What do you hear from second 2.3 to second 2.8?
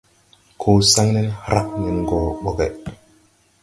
bɔgge.